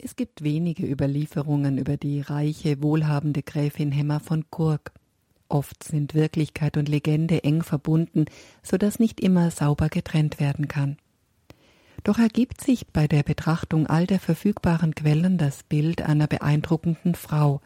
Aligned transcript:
Es 0.00 0.14
gibt 0.14 0.44
wenige 0.44 0.86
Überlieferungen 0.86 1.76
über 1.76 1.96
die 1.96 2.20
reiche, 2.20 2.80
wohlhabende 2.80 3.42
Gräfin 3.42 3.90
Hemmer 3.90 4.20
von 4.20 4.44
Gurk. 4.48 4.92
Oft 5.48 5.82
sind 5.82 6.14
Wirklichkeit 6.14 6.76
und 6.76 6.88
Legende 6.88 7.42
eng 7.42 7.64
verbunden, 7.64 8.26
so 8.62 8.76
dass 8.76 9.00
nicht 9.00 9.18
immer 9.20 9.50
sauber 9.50 9.88
getrennt 9.88 10.38
werden 10.38 10.68
kann. 10.68 10.98
Doch 12.04 12.18
ergibt 12.18 12.60
sich 12.60 12.86
bei 12.86 13.08
der 13.08 13.24
Betrachtung 13.24 13.88
all 13.88 14.06
der 14.06 14.20
verfügbaren 14.20 14.94
Quellen 14.94 15.36
das 15.36 15.64
Bild 15.64 16.02
einer 16.02 16.28
beeindruckenden 16.28 17.16
Frau, 17.16 17.60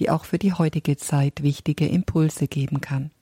die 0.00 0.10
auch 0.10 0.24
für 0.24 0.38
die 0.38 0.52
heutige 0.52 0.96
Zeit 0.96 1.44
wichtige 1.44 1.86
Impulse 1.86 2.48
geben 2.48 2.80
kann. 2.80 3.12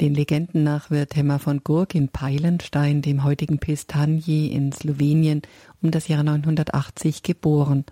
Den 0.00 0.14
Legenden 0.14 0.62
nach 0.62 0.90
wird 0.90 1.16
Hemmer 1.16 1.38
von 1.38 1.64
Gurk 1.64 1.94
in 1.94 2.08
Peilenstein, 2.08 3.00
dem 3.00 3.24
heutigen 3.24 3.58
Pistanji 3.58 4.48
in 4.48 4.70
Slowenien, 4.70 5.40
um 5.80 5.90
das 5.90 6.08
Jahr 6.08 6.22
980 6.22 7.22
geboren 7.22 7.84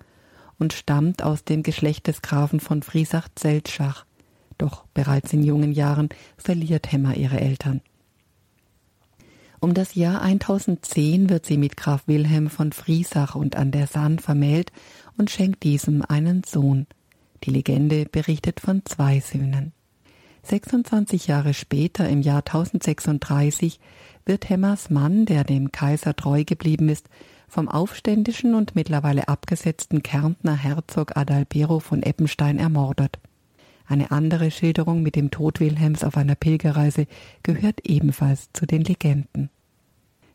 und 0.59 0.75
stammt 0.75 1.23
aus 1.23 1.45
dem 1.45 1.63
Geschlecht 1.63 2.07
des 2.07 2.21
Grafen 2.21 2.61
von 2.61 2.83
Friesach-Zeltschach. 2.83 4.05
Doch 4.59 4.85
bereits 4.93 5.33
in 5.33 5.43
jungen 5.43 5.73
Jahren 5.73 6.11
verliert 6.37 6.93
Hemmer 6.93 7.17
ihre 7.17 7.41
Eltern. 7.41 7.81
Um 9.61 9.73
das 9.73 9.95
Jahr 9.95 10.21
1010 10.21 11.31
wird 11.31 11.47
sie 11.47 11.57
mit 11.57 11.79
Graf 11.79 12.07
Wilhelm 12.07 12.51
von 12.51 12.73
Friesach 12.73 13.35
und 13.35 13.57
an 13.57 13.71
der 13.71 13.87
Sahn 13.87 14.19
vermählt 14.19 14.73
und 15.17 15.31
schenkt 15.31 15.63
diesem 15.63 16.03
einen 16.03 16.43
Sohn. 16.45 16.87
Die 17.45 17.51
Legende 17.51 18.05
berichtet 18.05 18.61
von 18.61 18.83
zwei 18.85 19.21
Söhnen. 19.21 19.73
26 20.45 21.27
Jahre 21.27 21.55
später, 21.55 22.09
im 22.09 22.21
Jahr 22.21 22.41
1036, 22.41 23.81
wird 24.27 24.49
Hemmers 24.51 24.91
Mann, 24.91 25.25
der 25.25 25.43
dem 25.43 25.73
Kaiser 25.73 26.15
treu 26.15 26.45
geblieben 26.45 26.91
ist, 26.91 27.09
vom 27.49 27.69
aufständischen 27.69 28.55
und 28.55 28.75
mittlerweile 28.75 29.29
abgesetzten 29.29 30.03
Kärntner 30.03 30.55
Herzog 30.55 31.17
Adalbero 31.17 31.81
von 31.81 32.03
Eppenstein 32.03 32.59
ermordet. 32.59 33.19
Eine 33.87 34.11
andere 34.11 34.51
Schilderung 34.51 35.03
mit 35.03 35.17
dem 35.17 35.31
Tod 35.31 35.61
Wilhelms 35.61 36.05
auf 36.05 36.17
einer 36.17 36.35
Pilgerreise 36.35 37.07
gehört 37.43 37.81
ebenfalls 37.85 38.51
zu 38.53 38.67
den 38.67 38.83
Legenden. 38.83 39.51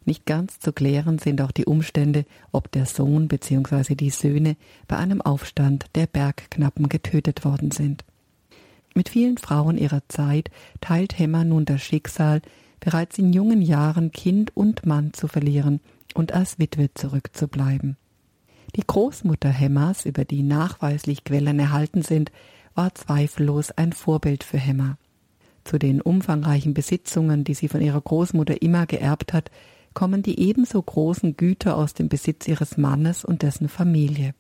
Nicht 0.06 0.26
ganz 0.26 0.60
zu 0.60 0.74
klären 0.74 1.20
sind 1.20 1.40
auch 1.42 1.52
die 1.52 1.66
Umstände, 1.66 2.26
ob 2.52 2.72
der 2.72 2.88
Sohn 2.88 3.28
bzw. 3.28 3.94
die 3.94 4.10
Söhne 4.10 4.56
bei 4.88 4.98
einem 4.98 5.22
Aufstand 5.22 5.86
der 5.94 6.08
Bergknappen 6.08 6.90
getötet 6.90 7.46
worden 7.46 7.70
sind. 7.70 8.06
Mit 9.00 9.08
vielen 9.08 9.38
Frauen 9.38 9.78
ihrer 9.78 10.02
Zeit 10.10 10.52
teilt 10.82 11.18
Hemmer 11.18 11.46
nun 11.46 11.64
das 11.64 11.82
Schicksal, 11.82 12.42
bereits 12.82 13.18
in 13.18 13.32
jungen 13.32 13.62
Jahren 13.62 14.12
Kind 14.12 14.52
und 14.58 14.86
Mann 14.86 15.14
zu 15.14 15.30
verlieren 15.30 15.80
und 16.16 16.34
als 16.34 16.60
Witwe 16.60 16.94
zurückzubleiben. 16.94 17.96
Die 18.76 18.84
Großmutter 18.86 19.48
Hemmers, 19.48 20.06
über 20.06 20.26
die 20.26 20.44
nachweislich 20.44 21.24
Quellen 21.24 21.60
erhalten 21.62 22.02
sind, 22.02 22.34
war 22.76 22.94
zweifellos 22.94 23.72
ein 23.72 23.94
Vorbild 23.94 24.44
für 24.44 24.58
Hemmer. 24.58 24.98
Zu 25.64 25.80
den 25.80 26.02
umfangreichen 26.02 26.74
Besitzungen, 26.74 27.46
die 27.46 27.54
sie 27.54 27.70
von 27.70 27.80
ihrer 27.80 28.02
Großmutter 28.02 28.62
immer 28.62 28.86
geerbt 28.86 29.32
hat, 29.32 29.50
kommen 29.94 30.24
die 30.24 30.42
ebenso 30.42 30.82
großen 30.82 31.38
Güter 31.38 31.78
aus 31.78 31.94
dem 31.94 32.10
Besitz 32.10 32.50
ihres 32.50 32.76
Mannes 32.76 33.24
und 33.24 33.44
dessen 33.44 33.70
Familie. 33.70 34.34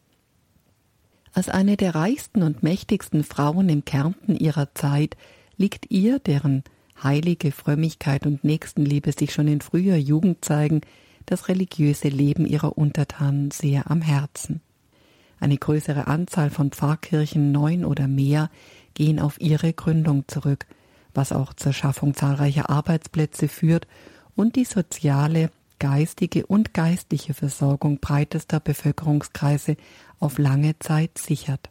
Als 1.33 1.49
eine 1.49 1.77
der 1.77 1.95
reichsten 1.95 2.43
und 2.43 2.63
mächtigsten 2.63 3.23
Frauen 3.23 3.69
im 3.69 3.85
Kärnten 3.85 4.35
ihrer 4.35 4.73
Zeit 4.73 5.15
liegt 5.57 5.91
ihr, 5.91 6.19
deren 6.19 6.63
heilige 7.03 7.51
Frömmigkeit 7.51 8.25
und 8.25 8.43
Nächstenliebe 8.43 9.11
sich 9.11 9.33
schon 9.33 9.47
in 9.47 9.61
früher 9.61 9.95
Jugend 9.95 10.43
zeigen, 10.43 10.81
das 11.25 11.47
religiöse 11.47 12.09
Leben 12.09 12.45
ihrer 12.45 12.77
Untertanen 12.77 13.51
sehr 13.51 13.89
am 13.91 14.01
Herzen. 14.01 14.61
Eine 15.39 15.57
größere 15.57 16.07
Anzahl 16.07 16.49
von 16.49 16.71
Pfarrkirchen, 16.71 17.51
neun 17.51 17.85
oder 17.85 18.07
mehr, 18.07 18.49
gehen 18.93 19.19
auf 19.19 19.39
ihre 19.39 19.71
Gründung 19.71 20.27
zurück, 20.27 20.65
was 21.13 21.31
auch 21.31 21.53
zur 21.53 21.73
Schaffung 21.73 22.13
zahlreicher 22.13 22.69
Arbeitsplätze 22.69 23.47
führt 23.47 23.87
und 24.35 24.55
die 24.55 24.65
soziale, 24.65 25.51
geistige 25.79 26.45
und 26.45 26.73
geistliche 26.73 27.33
Versorgung 27.33 27.99
breitester 27.99 28.59
Bevölkerungskreise 28.59 29.77
auf 30.19 30.37
lange 30.37 30.77
Zeit 30.79 31.17
sichert. 31.17 31.69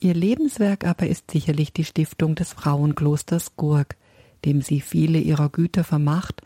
Ihr 0.00 0.14
Lebenswerk 0.14 0.84
aber 0.84 1.06
ist 1.06 1.30
sicherlich 1.30 1.72
die 1.72 1.84
Stiftung 1.84 2.34
des 2.34 2.52
Frauenklosters 2.52 3.56
Gurk, 3.56 3.96
dem 4.44 4.60
sie 4.60 4.80
viele 4.80 5.18
ihrer 5.18 5.48
Güter 5.48 5.84
vermacht, 5.84 6.42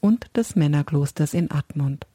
und 0.00 0.26
des 0.36 0.54
Männerklosters 0.54 1.34
in 1.34 1.50
Admont. 1.50 2.06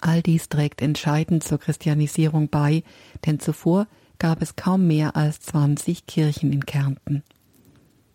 All 0.00 0.22
dies 0.22 0.48
trägt 0.48 0.80
entscheidend 0.80 1.44
zur 1.44 1.58
Christianisierung 1.58 2.48
bei, 2.48 2.82
denn 3.26 3.38
zuvor 3.38 3.86
gab 4.18 4.42
es 4.42 4.56
kaum 4.56 4.86
mehr 4.86 5.14
als 5.14 5.40
zwanzig 5.40 6.06
Kirchen 6.06 6.52
in 6.52 6.66
Kärnten. 6.66 7.22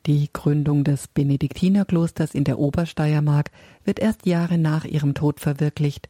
Die 0.05 0.29
Gründung 0.33 0.83
des 0.83 1.07
Benediktinerklosters 1.07 2.35
in 2.35 2.43
der 2.43 2.59
Obersteiermark 2.59 3.51
wird 3.85 3.99
erst 3.99 4.25
Jahre 4.25 4.57
nach 4.57 4.83
ihrem 4.83 5.13
Tod 5.13 5.39
verwirklicht. 5.39 6.09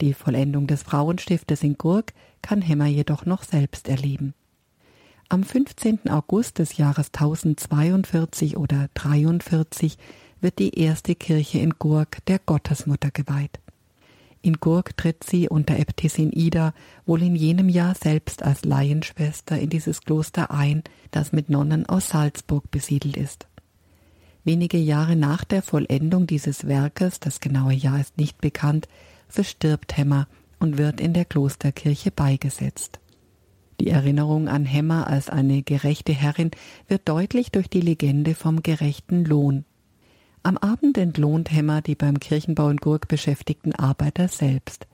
Die 0.00 0.14
Vollendung 0.14 0.66
des 0.66 0.82
Frauenstiftes 0.82 1.62
in 1.62 1.78
Gurk 1.78 2.12
kann 2.40 2.62
Hemmer 2.62 2.86
jedoch 2.86 3.26
noch 3.26 3.42
selbst 3.44 3.88
erleben. 3.88 4.34
Am 5.28 5.44
15. 5.44 6.10
August 6.10 6.58
des 6.58 6.76
Jahres 6.76 7.08
1042 7.14 8.56
oder 8.56 8.88
43 8.94 9.96
wird 10.40 10.58
die 10.58 10.78
erste 10.78 11.14
Kirche 11.14 11.58
in 11.58 11.70
Gurk 11.78 12.24
der 12.26 12.38
Gottesmutter 12.38 13.10
geweiht. 13.10 13.60
In 14.42 14.54
Gurk 14.54 14.96
tritt 14.96 15.22
sie 15.22 15.48
unter 15.48 15.78
Äbtissin 15.78 16.32
Ida 16.32 16.74
wohl 17.06 17.22
in 17.22 17.36
jenem 17.36 17.68
Jahr 17.68 17.94
selbst 17.94 18.42
als 18.42 18.64
Laienschwester 18.64 19.56
in 19.58 19.70
dieses 19.70 20.00
Kloster 20.00 20.50
ein, 20.50 20.82
das 21.12 21.32
mit 21.32 21.48
Nonnen 21.48 21.86
aus 21.86 22.08
Salzburg 22.08 22.68
besiedelt 22.72 23.16
ist. 23.16 23.46
Wenige 24.44 24.78
Jahre 24.78 25.14
nach 25.14 25.44
der 25.44 25.62
Vollendung 25.62 26.26
dieses 26.26 26.66
Werkes, 26.66 27.20
das 27.20 27.38
genaue 27.38 27.72
Jahr 27.72 28.00
ist 28.00 28.18
nicht 28.18 28.40
bekannt, 28.40 28.88
verstirbt 29.32 29.96
Hemmer 29.96 30.28
und 30.60 30.78
wird 30.78 31.00
in 31.00 31.14
der 31.14 31.24
Klosterkirche 31.24 32.10
beigesetzt. 32.10 33.00
Die 33.80 33.88
Erinnerung 33.88 34.48
an 34.48 34.64
Hemmer 34.64 35.08
als 35.08 35.28
eine 35.28 35.62
gerechte 35.62 36.12
Herrin 36.12 36.50
wird 36.86 37.08
deutlich 37.08 37.50
durch 37.50 37.68
die 37.68 37.80
Legende 37.80 38.34
vom 38.34 38.62
gerechten 38.62 39.24
Lohn. 39.24 39.64
Am 40.44 40.56
Abend 40.58 40.98
entlohnt 40.98 41.50
Hemmer 41.50 41.80
die 41.80 41.94
beim 41.94 42.20
Kirchenbau 42.20 42.68
in 42.68 42.76
Gurk 42.76 43.08
beschäftigten 43.08 43.74
Arbeiter 43.74 44.28
selbst. 44.28 44.86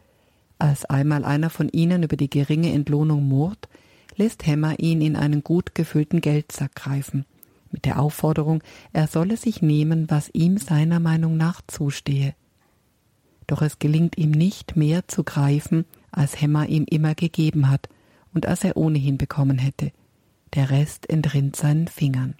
Als 0.58 0.84
einmal 0.84 1.24
einer 1.24 1.50
von 1.50 1.68
ihnen 1.68 2.02
über 2.02 2.16
die 2.16 2.30
geringe 2.30 2.72
Entlohnung 2.72 3.26
murrt, 3.26 3.68
lässt 4.16 4.46
Hemmer 4.46 4.78
ihn 4.78 5.00
in 5.00 5.16
einen 5.16 5.42
gut 5.42 5.74
gefüllten 5.74 6.20
Geldsack 6.20 6.74
greifen, 6.74 7.24
mit 7.70 7.84
der 7.84 8.00
Aufforderung, 8.00 8.62
er 8.92 9.06
solle 9.06 9.36
sich 9.36 9.62
nehmen, 9.62 10.08
was 10.08 10.30
ihm 10.32 10.58
seiner 10.58 11.00
Meinung 11.00 11.36
nach 11.36 11.60
zustehe. 11.66 12.34
Doch 13.48 13.62
es 13.62 13.80
gelingt 13.80 14.16
ihm 14.16 14.30
nicht 14.30 14.76
mehr 14.76 15.08
zu 15.08 15.24
greifen, 15.24 15.84
als 16.12 16.40
Hemmer 16.40 16.68
ihm 16.68 16.84
immer 16.88 17.16
gegeben 17.16 17.68
hat 17.68 17.88
und 18.32 18.46
als 18.46 18.62
er 18.62 18.76
ohnehin 18.76 19.18
bekommen 19.18 19.58
hätte. 19.58 19.90
Der 20.54 20.70
Rest 20.70 21.10
entrinnt 21.10 21.56
seinen 21.56 21.88
Fingern. 21.88 22.34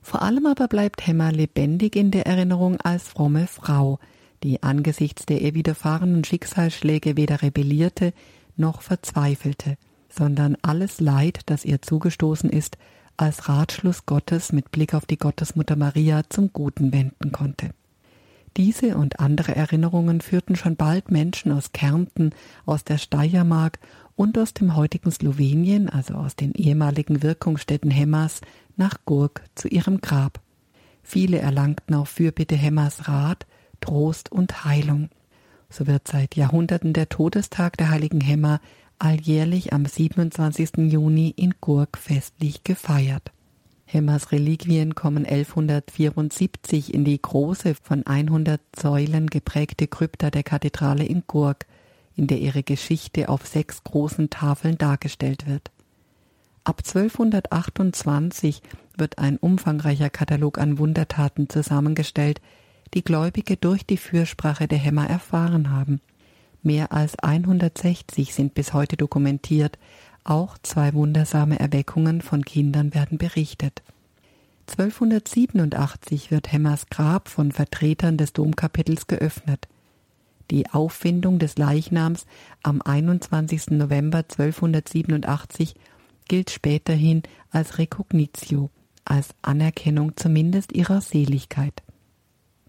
Vor 0.00 0.22
allem 0.22 0.46
aber 0.46 0.68
bleibt 0.68 1.06
Hemmer 1.06 1.32
lebendig 1.32 1.96
in 1.96 2.12
der 2.12 2.26
Erinnerung 2.26 2.80
als 2.80 3.08
fromme 3.08 3.48
Frau, 3.48 3.98
die 4.42 4.62
angesichts 4.62 5.26
der 5.26 5.40
ihr 5.40 5.54
widerfahrenen 5.54 6.22
Schicksalsschläge 6.24 7.16
weder 7.16 7.42
rebellierte 7.42 8.12
noch 8.56 8.82
verzweifelte, 8.82 9.76
sondern 10.08 10.56
alles 10.62 11.00
Leid, 11.00 11.40
das 11.46 11.64
ihr 11.64 11.82
zugestoßen 11.82 12.50
ist, 12.50 12.78
als 13.16 13.48
Ratschluss 13.48 14.06
Gottes 14.06 14.52
mit 14.52 14.70
Blick 14.70 14.94
auf 14.94 15.06
die 15.06 15.18
Gottesmutter 15.18 15.74
Maria 15.74 16.22
zum 16.28 16.52
Guten 16.52 16.92
wenden 16.92 17.32
konnte. 17.32 17.70
Diese 18.56 18.96
und 18.96 19.20
andere 19.20 19.54
Erinnerungen 19.54 20.22
führten 20.22 20.56
schon 20.56 20.76
bald 20.76 21.10
Menschen 21.10 21.52
aus 21.52 21.72
Kärnten, 21.72 22.30
aus 22.64 22.84
der 22.84 22.96
Steiermark 22.96 23.78
und 24.14 24.38
aus 24.38 24.54
dem 24.54 24.76
heutigen 24.76 25.10
Slowenien, 25.10 25.90
also 25.90 26.14
aus 26.14 26.36
den 26.36 26.52
ehemaligen 26.54 27.22
Wirkungsstätten 27.22 27.90
Hemmers, 27.90 28.40
nach 28.76 28.96
Gurk 29.04 29.42
zu 29.54 29.68
ihrem 29.68 30.00
Grab. 30.00 30.40
Viele 31.02 31.38
erlangten 31.38 31.94
auf 31.94 32.08
Fürbitte 32.08 32.56
Hemmers 32.56 33.08
Rat, 33.08 33.46
Trost 33.80 34.32
und 34.32 34.64
Heilung. 34.64 35.10
So 35.68 35.86
wird 35.86 36.08
seit 36.08 36.34
Jahrhunderten 36.34 36.94
der 36.94 37.10
Todestag 37.10 37.76
der 37.76 37.90
heiligen 37.90 38.22
Hemmer 38.22 38.60
alljährlich 38.98 39.74
am 39.74 39.84
27. 39.84 40.90
Juni 40.90 41.28
in 41.36 41.54
Gurk 41.60 41.98
festlich 41.98 42.64
gefeiert. 42.64 43.32
Hemmers 43.88 44.32
Reliquien 44.32 44.96
kommen 44.96 45.24
1174 45.24 46.92
in 46.92 47.04
die 47.04 47.22
große 47.22 47.76
von 47.80 48.04
100 48.04 48.60
Säulen 48.76 49.28
geprägte 49.28 49.86
Krypta 49.86 50.30
der 50.30 50.42
Kathedrale 50.42 51.04
in 51.04 51.22
Gurk, 51.28 51.66
in 52.16 52.26
der 52.26 52.38
ihre 52.38 52.64
Geschichte 52.64 53.28
auf 53.28 53.46
sechs 53.46 53.84
großen 53.84 54.28
Tafeln 54.28 54.76
dargestellt 54.76 55.46
wird. 55.46 55.70
Ab 56.64 56.82
1228 56.84 58.60
wird 58.96 59.18
ein 59.18 59.36
umfangreicher 59.36 60.10
Katalog 60.10 60.58
an 60.58 60.78
Wundertaten 60.78 61.48
zusammengestellt, 61.48 62.40
die 62.92 63.04
Gläubige 63.04 63.56
durch 63.56 63.86
die 63.86 63.98
Fürsprache 63.98 64.66
der 64.66 64.78
Hämmer 64.78 65.08
erfahren 65.08 65.70
haben. 65.70 66.00
Mehr 66.62 66.90
als 66.90 67.16
160 67.20 68.34
sind 68.34 68.54
bis 68.54 68.72
heute 68.72 68.96
dokumentiert. 68.96 69.78
Auch 70.26 70.58
zwei 70.60 70.92
wundersame 70.92 71.60
Erweckungen 71.60 72.20
von 72.20 72.44
Kindern 72.44 72.92
werden 72.94 73.16
berichtet. 73.16 73.84
1287 74.68 76.32
wird 76.32 76.50
Hemmers 76.50 76.88
Grab 76.90 77.28
von 77.28 77.52
Vertretern 77.52 78.16
des 78.16 78.32
Domkapitels 78.32 79.06
geöffnet. 79.06 79.68
Die 80.50 80.68
Auffindung 80.68 81.38
des 81.38 81.58
Leichnams 81.58 82.26
am 82.64 82.82
21. 82.82 83.70
November 83.70 84.18
1287 84.18 85.76
gilt 86.26 86.50
späterhin 86.50 87.22
als 87.52 87.78
Recognitio, 87.78 88.70
als 89.04 89.28
Anerkennung 89.42 90.16
zumindest 90.16 90.72
ihrer 90.72 91.02
Seligkeit. 91.02 91.84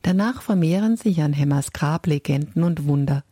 Danach 0.04 0.44
vermehren 0.44 0.96
sich 0.96 1.24
an 1.24 1.34
Hemmers 1.34 1.74
Grab 1.74 2.06
Legenden 2.06 2.62
und 2.62 2.86
Wunder. 2.86 3.24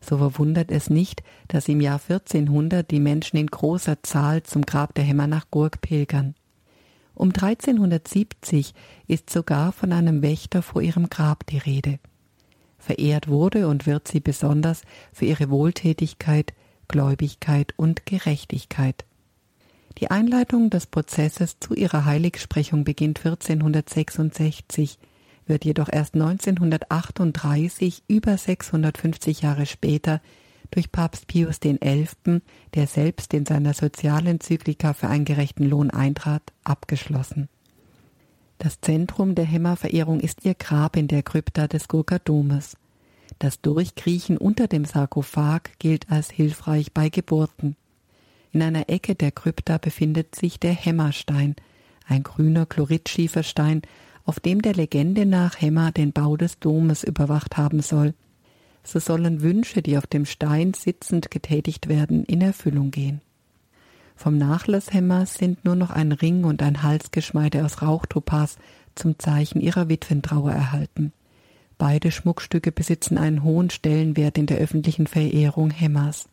So 0.00 0.18
verwundert 0.18 0.70
es 0.70 0.90
nicht, 0.90 1.22
dass 1.48 1.68
im 1.68 1.80
Jahr 1.80 2.00
1400 2.00 2.90
die 2.90 3.00
Menschen 3.00 3.36
in 3.36 3.46
großer 3.46 4.02
Zahl 4.02 4.42
zum 4.42 4.62
Grab 4.62 4.94
der 4.94 5.04
Hämmer 5.04 5.26
nach 5.26 5.50
Gurk 5.50 5.80
pilgern. 5.80 6.34
Um 7.14 7.30
1370 7.30 8.74
ist 9.08 9.28
sogar 9.28 9.72
von 9.72 9.92
einem 9.92 10.22
Wächter 10.22 10.62
vor 10.62 10.82
ihrem 10.82 11.10
Grab 11.10 11.46
die 11.46 11.58
Rede. 11.58 11.98
Verehrt 12.78 13.26
wurde 13.26 13.66
und 13.66 13.86
wird 13.86 14.06
sie 14.06 14.20
besonders 14.20 14.82
für 15.12 15.24
ihre 15.24 15.50
Wohltätigkeit, 15.50 16.54
Gläubigkeit 16.86 17.74
und 17.76 18.06
Gerechtigkeit. 18.06 19.04
Die 19.98 20.12
Einleitung 20.12 20.70
des 20.70 20.86
Prozesses 20.86 21.58
zu 21.58 21.74
ihrer 21.74 22.04
Heiligsprechung 22.04 22.84
beginnt 22.84 23.18
1466, 23.18 24.98
wird 25.48 25.64
jedoch 25.64 25.88
erst 25.90 26.14
1938, 26.14 28.02
über 28.08 28.36
650 28.36 29.42
Jahre 29.42 29.66
später, 29.66 30.20
durch 30.70 30.92
Papst 30.92 31.26
Pius 31.26 31.60
XI., 31.60 32.40
der 32.74 32.86
selbst 32.86 33.32
in 33.34 33.46
seiner 33.46 33.74
Sozialenzyklika 33.74 34.92
für 34.92 35.08
einen 35.08 35.24
gerechten 35.24 35.64
Lohn 35.64 35.90
eintrat, 35.90 36.42
abgeschlossen. 36.64 37.48
Das 38.58 38.80
Zentrum 38.80 39.34
der 39.34 39.44
Hämmerverehrung 39.44 40.20
ist 40.20 40.44
ihr 40.44 40.54
Grab 40.54 40.96
in 40.96 41.08
der 41.08 41.22
Krypta 41.22 41.68
des 41.68 41.88
Gurker 41.88 42.18
Domes. 42.18 42.76
Das 43.38 43.60
Durchkriechen 43.60 44.36
unter 44.36 44.66
dem 44.66 44.84
Sarkophag 44.84 45.60
gilt 45.78 46.10
als 46.10 46.30
hilfreich 46.30 46.92
bei 46.92 47.08
Geburten. 47.08 47.76
In 48.52 48.62
einer 48.62 48.88
Ecke 48.88 49.14
der 49.14 49.30
Krypta 49.30 49.78
befindet 49.78 50.34
sich 50.34 50.58
der 50.58 50.72
Hämmerstein, 50.72 51.54
ein 52.06 52.22
grüner 52.24 52.66
Chloridschieferstein, 52.66 53.82
auf 54.28 54.38
dem 54.38 54.62
der 54.62 54.74
Legende 54.74 55.26
nach 55.26 55.60
Hämmer 55.60 55.90
den 55.90 56.12
Bau 56.12 56.36
des 56.36 56.60
Domes 56.60 57.02
überwacht 57.02 57.56
haben 57.56 57.80
soll– 57.80 58.14
so 58.88 58.98
sollen 58.98 59.42
Wünsche, 59.42 59.82
die 59.82 59.98
auf 59.98 60.06
dem 60.06 60.24
Stein 60.24 60.72
sitzend 60.72 61.30
getätigt 61.30 61.88
werden, 61.88 62.24
in 62.24 62.40
Erfüllung 62.40 62.90
gehen. 62.90 63.20
Vom 64.16 64.38
Nachlasshemmer 64.38 65.26
sind 65.26 65.64
nur 65.64 65.76
noch 65.76 65.90
ein 65.90 66.10
Ring 66.10 66.44
und 66.44 66.62
ein 66.62 66.82
Halsgeschmeide 66.82 67.64
aus 67.64 67.82
Rauchtopaz 67.82 68.56
zum 68.94 69.18
Zeichen 69.18 69.60
ihrer 69.60 69.88
Witwentrauer 69.88 70.52
erhalten. 70.52 71.12
Beide 71.76 72.10
Schmuckstücke 72.10 72.72
besitzen 72.72 73.18
einen 73.18 73.44
hohen 73.44 73.70
Stellenwert 73.70 74.38
in 74.38 74.46
der 74.46 74.58
öffentlichen 74.58 75.06
Verehrung 75.06 75.70
Hemmers. 75.70 76.28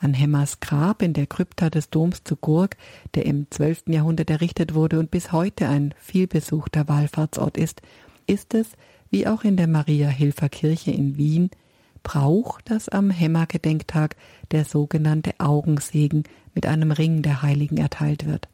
An 0.00 0.14
Hemmers 0.14 0.60
Grab 0.60 1.02
in 1.02 1.12
der 1.12 1.26
Krypta 1.26 1.68
des 1.68 1.90
Doms 1.90 2.24
zu 2.24 2.34
Gurk, 2.34 2.78
der 3.14 3.26
im 3.26 3.46
12. 3.50 3.84
Jahrhundert 3.88 4.30
errichtet 4.30 4.74
wurde 4.74 4.98
und 4.98 5.10
bis 5.10 5.30
heute 5.30 5.68
ein 5.68 5.94
vielbesuchter 5.98 6.88
Wallfahrtsort 6.88 7.58
ist, 7.58 7.82
ist 8.26 8.54
es, 8.54 8.68
wie 9.10 9.26
auch 9.26 9.44
in 9.44 9.56
der 9.56 9.66
Maria-Hilfer-Kirche 9.66 10.90
in 10.90 11.16
Wien, 11.16 11.50
Brauch, 12.02 12.62
dass 12.62 12.88
am 12.88 13.10
Hämmergedenktag 13.10 14.16
der 14.52 14.64
sogenannte 14.64 15.34
Augensegen 15.38 16.24
mit 16.54 16.64
einem 16.64 16.92
Ring 16.92 17.20
der 17.20 17.42
Heiligen 17.42 17.76
erteilt 17.76 18.24
wird. 18.24 18.48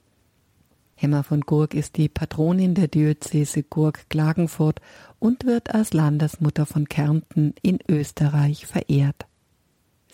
Hämmer 0.97 1.23
von 1.23 1.43
Gurk 1.43 1.75
ist 1.75 1.97
die 1.97 2.09
Patronin 2.09 2.75
der 2.75 2.89
Diözese 2.89 3.63
Gurk-Klagenfurt 3.63 4.81
und 5.21 5.45
wird 5.45 5.75
als 5.75 5.93
Landesmutter 5.93 6.67
von 6.67 6.89
Kärnten 6.89 7.55
in 7.63 7.79
Österreich 7.89 8.67
verehrt. 8.67 9.27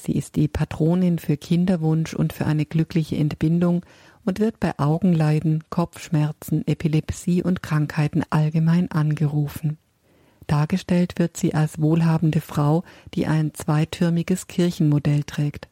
Sie 0.03 0.17
ist 0.17 0.35
die 0.35 0.49
Patronin 0.49 1.21
für 1.21 1.37
Kinderwunsch 1.37 2.13
und 2.13 2.33
für 2.33 2.45
eine 2.45 2.67
glückliche 2.67 3.17
Entbindung 3.17 3.87
und 4.25 4.41
wird 4.41 4.59
bei 4.59 4.77
Augenleiden, 4.77 5.63
Kopfschmerzen, 5.71 6.67
Epilepsie 6.67 7.41
und 7.41 7.63
Krankheiten 7.63 8.25
allgemein 8.29 8.91
angerufen. 8.91 9.79
Dargestellt 10.49 11.21
wird 11.21 11.37
sie 11.37 11.55
als 11.55 11.81
wohlhabende 11.81 12.41
Frau, 12.41 12.83
die 13.15 13.29
ein 13.29 13.55
zweitürmiges 13.55 14.49
Kirchenmodell 14.49 15.23
trägt, 15.23 15.69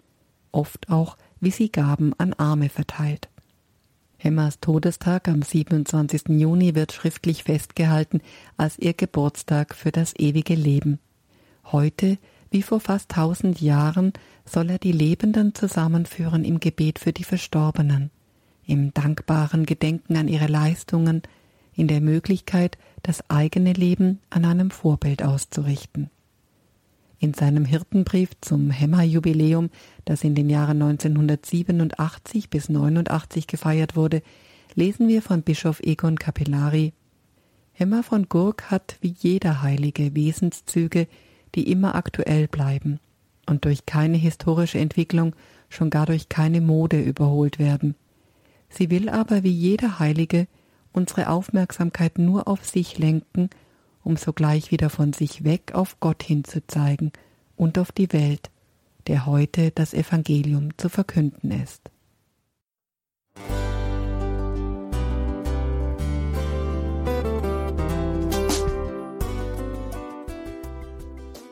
oft 0.52 0.88
auch, 0.90 1.16
wie 1.40 1.50
sie 1.50 1.72
Gaben 1.72 2.12
an 2.16 2.32
Arme 2.34 2.68
verteilt. 2.68 3.28
Hemmers 4.16 4.60
Todestag 4.60 5.26
am 5.26 5.42
27. 5.42 6.28
Juni 6.28 6.76
wird 6.76 6.92
schriftlich 6.92 7.42
festgehalten 7.42 8.20
als 8.56 8.78
ihr 8.78 8.94
Geburtstag 8.94 9.74
für 9.74 9.90
das 9.90 10.14
ewige 10.16 10.54
Leben. 10.54 11.00
Heute, 11.64 12.18
wie 12.50 12.62
vor 12.62 12.80
fast 12.80 13.10
tausend 13.10 13.60
Jahren, 13.60 14.12
soll 14.44 14.70
er 14.70 14.78
die 14.78 14.92
Lebenden 14.92 15.54
zusammenführen 15.54 16.44
im 16.44 16.60
Gebet 16.60 16.98
für 16.98 17.12
die 17.12 17.24
Verstorbenen, 17.24 18.10
im 18.66 18.92
dankbaren 18.92 19.66
Gedenken 19.66 20.16
an 20.16 20.28
ihre 20.28 20.46
Leistungen, 20.46 21.22
in 21.74 21.88
der 21.88 22.00
Möglichkeit, 22.00 22.78
das 23.02 23.28
eigene 23.30 23.72
Leben 23.72 24.20
an 24.30 24.44
einem 24.44 24.70
Vorbild 24.70 25.22
auszurichten. 25.22 26.10
In 27.18 27.34
seinem 27.34 27.64
Hirtenbrief 27.64 28.30
zum 28.40 28.70
Hämmerjubiläum, 28.70 29.70
das 30.04 30.24
in 30.24 30.34
den 30.34 30.50
Jahren 30.50 30.82
1987 30.82 32.50
bis 32.50 32.68
89 32.68 33.46
gefeiert 33.46 33.94
wurde, 33.94 34.22
lesen 34.74 35.08
wir 35.08 35.22
von 35.22 35.42
Bischof 35.42 35.80
Egon 35.80 36.16
Capellari 36.16 36.92
Hämmer 37.80 38.02
von 38.02 38.28
Gurk 38.28 38.70
hat 38.70 38.98
wie 39.00 39.14
jeder 39.18 39.62
Heilige 39.62 40.14
Wesenszüge, 40.14 41.08
die 41.54 41.70
immer 41.70 41.94
aktuell 41.94 42.48
bleiben 42.48 43.00
und 43.46 43.64
durch 43.64 43.86
keine 43.86 44.16
historische 44.16 44.78
Entwicklung, 44.78 45.34
schon 45.68 45.90
gar 45.90 46.06
durch 46.06 46.28
keine 46.28 46.60
Mode 46.60 47.00
überholt 47.00 47.58
werden. 47.58 47.94
Sie 48.68 48.90
will 48.90 49.08
aber 49.08 49.42
wie 49.42 49.50
jeder 49.50 49.98
Heilige 49.98 50.46
unsere 50.92 51.28
Aufmerksamkeit 51.28 52.18
nur 52.18 52.48
auf 52.48 52.64
sich 52.64 52.98
lenken, 52.98 53.50
um 54.02 54.16
sogleich 54.16 54.70
wieder 54.70 54.90
von 54.90 55.12
sich 55.12 55.44
weg 55.44 55.72
auf 55.74 56.00
Gott 56.00 56.22
hinzuzeigen 56.22 57.12
und 57.56 57.78
auf 57.78 57.92
die 57.92 58.12
Welt, 58.12 58.50
der 59.06 59.26
heute 59.26 59.70
das 59.70 59.94
Evangelium 59.94 60.76
zu 60.78 60.88
verkünden 60.88 61.50
ist. 61.50 61.89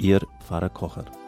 Ihr 0.00 0.26
Pfarrer 0.38 0.70
Kocher. 0.70 1.19